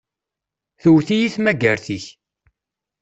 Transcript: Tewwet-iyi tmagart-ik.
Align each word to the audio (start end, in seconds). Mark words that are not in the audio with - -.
Tewwet-iyi 0.81 1.29
tmagart-ik. 1.35 2.05